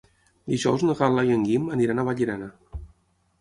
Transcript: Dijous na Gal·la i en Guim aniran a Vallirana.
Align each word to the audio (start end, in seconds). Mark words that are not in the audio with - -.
Dijous 0.53 0.85
na 0.87 0.95
Gal·la 1.01 1.25
i 1.29 1.35
en 1.35 1.43
Guim 1.49 1.69
aniran 1.77 2.01
a 2.01 2.07
Vallirana. 2.09 2.49